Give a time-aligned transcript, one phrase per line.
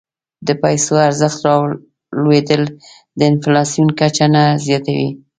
[0.47, 2.63] د پیسو ارزښت رالوېدل
[3.17, 5.09] د انفلاسیون کچه نه زیاتوي.